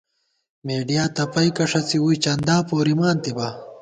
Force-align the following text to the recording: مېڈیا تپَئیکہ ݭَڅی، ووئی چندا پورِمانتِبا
مېڈیا 0.65 1.03
تپَئیکہ 1.15 1.65
ݭَڅی، 1.71 1.97
ووئی 2.01 2.17
چندا 2.23 2.55
پورِمانتِبا 2.67 3.47